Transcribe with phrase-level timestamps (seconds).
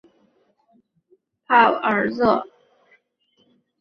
[0.03, 0.09] 莱塞
[1.45, 2.43] 帕尔热。